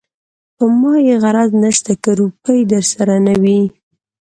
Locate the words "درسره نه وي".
2.73-3.61